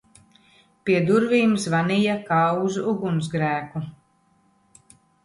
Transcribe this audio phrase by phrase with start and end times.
[0.87, 3.83] Pie durvīm zvanīja kā uz ugunsgrēku!